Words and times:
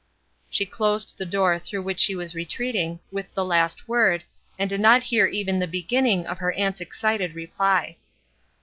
She 0.49 0.65
closed 0.65 1.19
the 1.19 1.27
door 1.27 1.59
through 1.59 1.83
which 1.83 1.99
she 1.99 2.15
was 2.15 2.33
retreating, 2.33 3.01
with 3.11 3.31
the 3.35 3.45
last 3.45 3.87
word, 3.87 4.23
and 4.57 4.67
did 4.67 4.81
not 4.81 5.03
hear 5.03 5.27
even 5.27 5.59
the 5.59 5.67
be^nning 5.67 6.25
of 6.25 6.39
her 6.39 6.53
aunt's 6.53 6.81
excited 6.81 7.35
reply. 7.35 7.97